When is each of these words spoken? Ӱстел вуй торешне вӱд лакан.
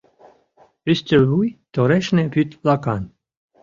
Ӱстел 0.91 1.23
вуй 1.31 1.47
торешне 1.73 2.23
вӱд 2.33 2.49
лакан. 2.67 3.03